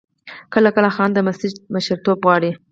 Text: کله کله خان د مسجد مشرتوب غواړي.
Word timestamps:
کله 0.53 0.69
کله 0.75 0.89
خان 0.95 1.09
د 1.13 1.17
مسجد 1.27 1.53
مشرتوب 1.75 2.17
غواړي. 2.25 2.51